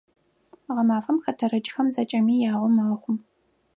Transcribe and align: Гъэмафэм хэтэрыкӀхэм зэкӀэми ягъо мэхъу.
Гъэмафэм 0.75 1.17
хэтэрыкӀхэм 1.23 1.87
зэкӀэми 1.95 2.35
ягъо 2.51 2.67
мэхъу. 2.75 3.13